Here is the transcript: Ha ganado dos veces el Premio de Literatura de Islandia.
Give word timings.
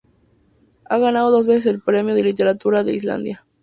Ha 0.85 0.97
ganado 0.97 1.29
dos 1.29 1.45
veces 1.45 1.67
el 1.67 1.79
Premio 1.83 2.15
de 2.15 2.23
Literatura 2.23 2.83
de 2.83 2.93
Islandia. 2.95 3.45